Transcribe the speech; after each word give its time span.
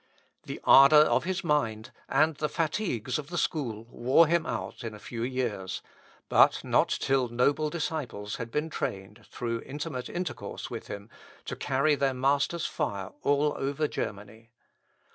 The 0.45 0.59
ardour 0.63 1.01
of 1.03 1.25
his 1.25 1.43
mind, 1.43 1.91
and 2.09 2.35
the 2.35 2.49
fatigues 2.49 3.19
of 3.19 3.27
the 3.27 3.37
school, 3.37 3.83
wore 3.91 4.25
him 4.25 4.47
out 4.47 4.83
in 4.83 4.95
a 4.95 4.99
few 4.99 5.21
years; 5.21 5.83
but 6.27 6.63
not 6.63 6.89
till 6.89 7.27
noble 7.27 7.69
disciples 7.69 8.37
had 8.37 8.49
been 8.49 8.71
trained, 8.71 9.27
through 9.29 9.61
intimate 9.61 10.09
intercourse 10.09 10.71
with 10.71 10.87
him, 10.87 11.11
to 11.45 11.55
carry 11.55 11.93
their 11.93 12.15
master's 12.15 12.65
fire 12.65 13.11
all 13.21 13.53
over 13.55 13.87
Germany. 13.87 14.49